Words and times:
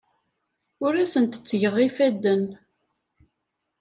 Ur 0.85 0.93
asent-ttgeɣ 1.03 1.75
ifadden. 1.87 2.43